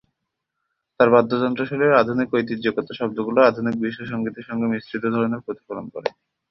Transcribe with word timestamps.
তার 0.99 1.09
বাদ্যযন্ত্র 1.11 1.61
শৈলীর 1.69 1.99
আধুনিক 2.01 2.27
ঐতিহ্যগত 2.33 2.87
শব্দগুলো 2.99 3.39
আধুনিক 3.43 3.75
বিশ্ব 3.83 4.01
সঙ্গীতের 4.11 4.47
সঙ্গে 4.49 4.65
মিশ্রিত 4.71 5.03
ধরনের 5.15 5.43
প্রতিফলন 5.45 5.85
করে। 5.93 6.09